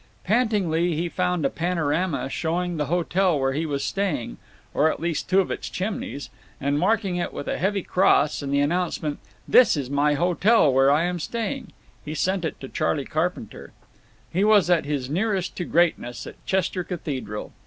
Pantingly, 0.23 0.95
he 0.95 1.09
found 1.09 1.45
a 1.45 1.49
panorama 1.51 2.27
showing 2.27 2.77
the 2.77 2.87
hotel 2.87 3.39
where 3.39 3.53
he 3.53 3.67
was 3.67 3.83
staying—or 3.83 4.89
at 4.91 4.99
least 4.99 5.29
two 5.29 5.41
of 5.41 5.51
its 5.51 5.69
chimneys—and, 5.69 6.79
marking 6.79 7.17
it 7.17 7.31
with 7.33 7.47
a 7.47 7.59
heavy 7.59 7.83
cross 7.83 8.41
and 8.41 8.51
the 8.51 8.61
announcement 8.61 9.19
"This 9.47 9.77
is 9.77 9.91
my 9.91 10.15
hotel 10.15 10.73
where 10.73 10.89
I 10.89 11.03
am 11.03 11.19
staying," 11.19 11.71
he 12.03 12.15
sent 12.15 12.43
it 12.45 12.59
to 12.61 12.67
Charley 12.67 13.05
Carpenter. 13.05 13.73
He 14.33 14.43
was 14.43 14.71
at 14.71 14.85
his 14.85 15.07
nearest 15.07 15.55
to 15.57 15.65
greatness 15.65 16.25
at 16.25 16.43
Chester 16.47 16.83
Cathedral. 16.83 17.53